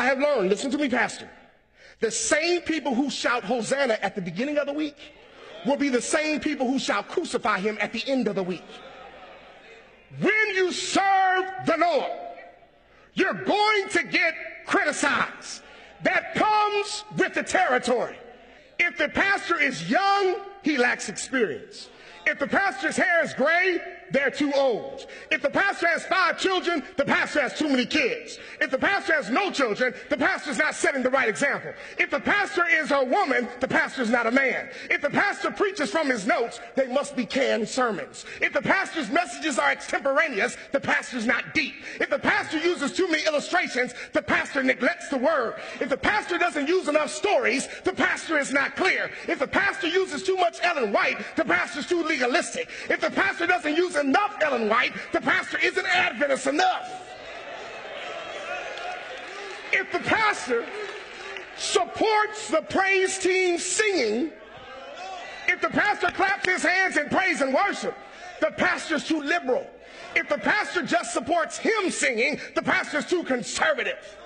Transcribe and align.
I 0.00 0.04
have 0.04 0.18
learned, 0.18 0.48
listen 0.48 0.70
to 0.70 0.78
me, 0.78 0.88
Pastor. 0.88 1.28
The 2.00 2.10
same 2.10 2.62
people 2.62 2.94
who 2.94 3.10
shout 3.10 3.44
Hosanna 3.44 3.98
at 4.00 4.14
the 4.14 4.22
beginning 4.22 4.56
of 4.56 4.66
the 4.66 4.72
week 4.72 4.96
will 5.66 5.76
be 5.76 5.90
the 5.90 6.00
same 6.00 6.40
people 6.40 6.66
who 6.66 6.78
shall 6.78 7.02
crucify 7.02 7.58
him 7.58 7.76
at 7.82 7.92
the 7.92 8.02
end 8.06 8.26
of 8.26 8.34
the 8.34 8.42
week. 8.42 8.64
When 10.18 10.54
you 10.54 10.72
serve 10.72 11.44
the 11.66 11.76
Lord, 11.76 12.10
you're 13.12 13.44
going 13.44 13.88
to 13.90 14.02
get 14.04 14.32
criticized. 14.64 15.60
That 16.02 16.34
comes 16.34 17.04
with 17.18 17.34
the 17.34 17.42
territory. 17.42 18.16
If 18.78 18.96
the 18.96 19.10
pastor 19.10 19.60
is 19.60 19.90
young, 19.90 20.36
he 20.62 20.78
lacks 20.78 21.10
experience. 21.10 21.90
If 22.24 22.38
the 22.38 22.46
pastor's 22.46 22.96
hair 22.96 23.22
is 23.22 23.34
gray, 23.34 23.82
they're 24.10 24.30
too 24.30 24.52
old. 24.54 25.06
If 25.30 25.42
the 25.42 25.50
pastor 25.50 25.86
has 25.88 26.04
five 26.06 26.38
children, 26.38 26.82
the 26.96 27.04
pastor 27.04 27.40
has 27.40 27.54
too 27.54 27.68
many 27.68 27.86
kids. 27.86 28.38
If 28.60 28.70
the 28.70 28.78
pastor 28.78 29.14
has 29.14 29.30
no 29.30 29.50
children, 29.50 29.94
the 30.08 30.16
pastor's 30.16 30.58
not 30.58 30.74
setting 30.74 31.02
the 31.02 31.10
right 31.10 31.28
example. 31.28 31.72
If 31.98 32.10
the 32.10 32.20
pastor 32.20 32.64
is 32.66 32.90
a 32.90 33.04
woman, 33.04 33.48
the 33.60 33.68
pastor's 33.68 34.10
not 34.10 34.26
a 34.26 34.30
man. 34.30 34.70
If 34.90 35.02
the 35.02 35.10
pastor 35.10 35.50
preaches 35.50 35.90
from 35.90 36.08
his 36.08 36.26
notes, 36.26 36.60
they 36.76 36.86
must 36.88 37.16
be 37.16 37.24
canned 37.24 37.68
sermons. 37.68 38.24
If 38.40 38.52
the 38.52 38.62
pastor's 38.62 39.10
messages 39.10 39.58
are 39.58 39.70
extemporaneous, 39.70 40.56
the 40.72 40.80
pastor's 40.80 41.26
not 41.26 41.54
deep. 41.54 41.74
If 42.00 42.10
the 42.10 42.18
pastor 42.18 42.58
uses 42.58 42.92
too 42.92 43.08
many 43.08 43.24
illustrations, 43.26 43.94
the 44.12 44.22
pastor 44.22 44.62
neglects 44.62 45.08
the 45.08 45.18
word. 45.18 45.54
If 45.80 45.88
the 45.88 45.96
pastor 45.96 46.38
doesn't 46.38 46.68
use 46.68 46.88
enough 46.88 47.10
stories, 47.10 47.68
the 47.84 47.92
pastor 47.92 48.38
is 48.38 48.52
not 48.52 48.76
clear. 48.76 49.10
If 49.28 49.38
the 49.38 49.46
pastor 49.46 49.88
uses 49.88 50.22
too 50.22 50.36
much 50.36 50.58
Ellen 50.62 50.92
White, 50.92 51.18
the 51.36 51.44
pastor's 51.44 51.86
too 51.86 52.02
legalistic. 52.02 52.68
If 52.88 53.00
the 53.00 53.10
pastor 53.10 53.46
doesn't 53.46 53.76
use 53.76 53.96
enough 54.00 54.36
Ellen 54.42 54.68
White, 54.68 54.92
the 55.12 55.20
pastor 55.20 55.58
isn't 55.58 55.86
Adventist 55.86 56.46
enough. 56.46 57.06
If 59.72 59.92
the 59.92 60.00
pastor 60.00 60.66
supports 61.56 62.48
the 62.48 62.62
praise 62.62 63.18
team 63.18 63.58
singing, 63.58 64.32
if 65.48 65.60
the 65.60 65.68
pastor 65.68 66.08
claps 66.08 66.48
his 66.48 66.62
hands 66.62 66.96
in 66.96 67.08
praise 67.08 67.40
and 67.40 67.54
worship, 67.54 67.94
the 68.40 68.50
pastor's 68.56 69.04
too 69.04 69.20
liberal. 69.22 69.66
If 70.16 70.28
the 70.28 70.38
pastor 70.38 70.82
just 70.82 71.12
supports 71.12 71.58
hymn 71.58 71.90
singing, 71.90 72.40
the 72.54 72.62
pastor's 72.62 73.06
too 73.06 73.22
conservative. 73.22 74.16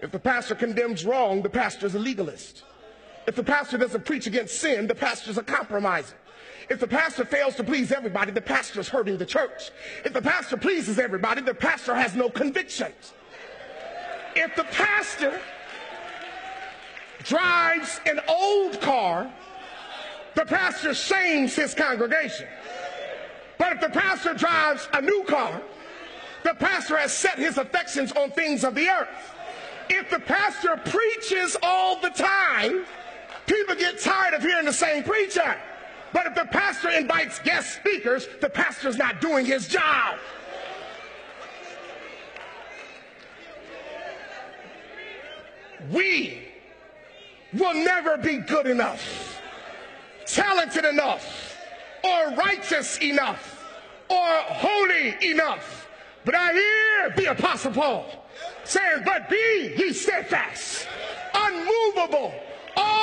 If 0.00 0.10
the 0.10 0.18
pastor 0.18 0.54
condemns 0.54 1.04
wrong, 1.04 1.42
the 1.42 1.50
pastor's 1.50 1.94
a 1.94 1.98
legalist. 1.98 2.62
If 3.26 3.36
the 3.36 3.42
pastor 3.42 3.78
doesn't 3.78 4.04
preach 4.04 4.26
against 4.26 4.58
sin, 4.58 4.86
the 4.86 4.94
pastor's 4.94 5.38
a 5.38 5.42
compromiser. 5.42 6.16
If 6.70 6.80
the 6.80 6.88
pastor 6.88 7.24
fails 7.24 7.56
to 7.56 7.64
please 7.64 7.92
everybody, 7.92 8.32
the 8.32 8.40
pastor's 8.40 8.88
hurting 8.88 9.18
the 9.18 9.26
church. 9.26 9.70
If 10.04 10.12
the 10.12 10.22
pastor 10.22 10.56
pleases 10.56 10.98
everybody, 10.98 11.42
the 11.42 11.54
pastor 11.54 11.94
has 11.94 12.14
no 12.14 12.30
convictions. 12.30 13.12
If 14.34 14.56
the 14.56 14.64
pastor 14.64 15.40
drives 17.22 18.00
an 18.06 18.20
old 18.28 18.80
car, 18.80 19.32
the 20.34 20.44
pastor 20.44 20.94
shames 20.94 21.54
his 21.54 21.74
congregation. 21.74 22.46
But 23.58 23.74
if 23.74 23.80
the 23.80 23.90
pastor 23.90 24.34
drives 24.34 24.88
a 24.92 25.00
new 25.00 25.24
car, 25.24 25.60
the 26.42 26.54
pastor 26.54 26.96
has 26.98 27.12
set 27.12 27.38
his 27.38 27.56
affections 27.56 28.12
on 28.12 28.30
things 28.30 28.64
of 28.64 28.74
the 28.74 28.88
earth. 28.88 29.34
If 29.88 30.10
the 30.10 30.18
pastor 30.18 30.80
preaches 30.84 31.56
all 31.62 32.00
the 32.00 32.10
time, 32.10 32.84
people 33.46 33.74
get 33.74 34.00
tired 34.00 34.34
of 34.34 34.42
hearing 34.42 34.64
the 34.64 34.72
same 34.72 35.04
preacher. 35.04 35.56
But 36.14 36.26
if 36.26 36.34
the 36.36 36.44
pastor 36.44 36.90
invites 36.90 37.40
guest 37.40 37.74
speakers, 37.74 38.28
the 38.40 38.48
pastor's 38.48 38.96
not 38.96 39.20
doing 39.20 39.44
his 39.44 39.66
job. 39.66 40.16
We 45.90 46.38
will 47.52 47.74
never 47.74 48.16
be 48.16 48.36
good 48.38 48.68
enough, 48.68 49.42
talented 50.24 50.84
enough, 50.84 51.58
or 52.04 52.30
righteous 52.36 52.98
enough, 52.98 53.64
or 54.08 54.28
holy 54.36 55.16
enough. 55.30 55.88
But 56.24 56.36
I 56.36 56.52
hear 56.52 57.14
the 57.16 57.32
Apostle 57.32 57.72
Paul 57.72 58.24
saying, 58.62 59.02
But 59.04 59.28
be 59.28 59.74
ye 59.76 59.92
steadfast, 59.92 60.86
unmovable, 61.34 62.32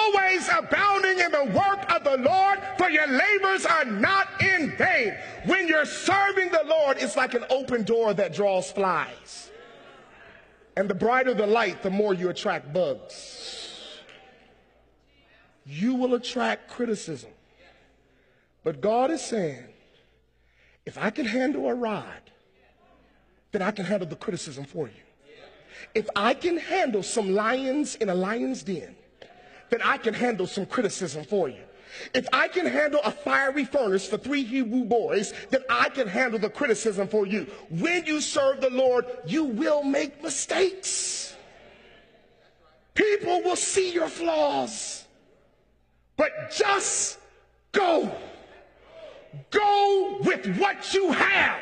always 0.02 0.48
abounding 0.50 1.20
in 1.20 1.32
the 1.32 1.46
work 1.54 1.92
of 1.92 2.04
the 2.04 2.18
Lord, 2.18 2.60
for 2.78 2.90
your 2.90 3.08
labors 3.08 3.66
are 3.66 3.86
not 3.86 4.28
in 4.42 4.76
vain. 4.78 5.16
When 5.46 5.68
you're 5.68 5.86
serving 5.86 6.52
the 6.52 6.64
Lord, 6.66 6.98
it's 7.00 7.16
like 7.16 7.34
an 7.34 7.46
open 7.50 7.84
door 7.84 8.14
that 8.14 8.34
draws 8.34 8.72
flies. 8.72 9.50
And 10.78 10.90
the 10.90 10.96
brighter 10.96 11.34
the 11.34 11.48
light, 11.48 11.84
the 11.84 11.90
more 11.90 12.14
you 12.14 12.30
attract 12.30 12.74
bugs. 12.74 14.00
You 15.66 15.96
will 15.96 16.16
attract 16.16 16.70
criticism. 16.70 17.32
But 18.64 18.82
God 18.82 19.12
is 19.12 19.22
saying, 19.22 19.66
if 20.86 20.98
I 20.98 21.10
can 21.10 21.26
handle 21.26 21.68
a 21.70 21.76
rod, 21.76 22.32
then 23.52 23.62
I 23.62 23.72
can 23.72 23.86
handle 23.86 24.08
the 24.08 24.16
criticism 24.16 24.66
for 24.66 24.88
you. 24.88 24.94
If 25.94 26.08
I 26.16 26.34
can 26.34 26.58
handle 26.58 27.04
some 27.04 27.34
lions 27.34 27.96
in 27.96 28.10
a 28.10 28.16
lion's 28.16 28.64
den, 28.64 28.96
then 29.72 29.82
I 29.84 29.98
can 29.98 30.14
handle 30.14 30.46
some 30.46 30.68
criticism 30.68 31.24
for 31.24 31.50
you. 31.50 31.64
If 32.14 32.28
I 32.32 32.48
can 32.48 32.66
handle 32.66 33.02
a 33.04 33.12
fiery 33.12 33.66
furnace 33.66 34.08
for 34.08 34.18
three 34.18 34.44
Hebrew 34.44 34.84
boys, 34.84 35.34
then 35.50 35.64
I 35.70 35.90
can 35.90 36.08
handle 36.08 36.40
the 36.40 36.50
criticism 36.50 37.08
for 37.08 37.26
you. 37.26 37.48
When 37.70 38.06
you 38.06 38.22
serve 38.22 38.62
the 38.62 38.70
Lord, 38.70 39.06
you 39.26 39.46
will 39.46 39.84
make 39.84 40.22
mistakes. 40.22 41.36
People 42.94 43.42
will 43.44 43.56
see 43.56 43.92
your 43.94 44.10
flaws. 44.10 45.06
But 46.18 46.52
just 46.52 47.18
go. 47.72 48.14
Go 49.50 50.18
with 50.22 50.58
what 50.58 50.94
you 50.94 51.12
have. 51.12 51.62